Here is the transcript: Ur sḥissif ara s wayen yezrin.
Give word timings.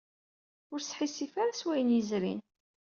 Ur 0.71 0.79
sḥissif 0.81 1.33
ara 1.43 1.59
s 1.59 1.61
wayen 1.65 1.95
yezrin. 1.95 2.41